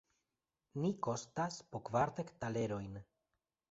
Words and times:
Ni 0.85 0.91
kostas 1.09 1.61
po 1.71 1.85
kvardek 1.93 2.35
talerojn! 2.43 3.03